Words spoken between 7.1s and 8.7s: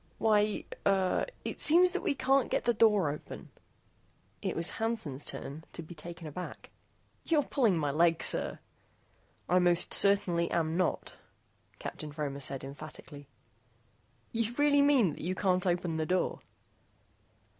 "You're pulling my leg, sir."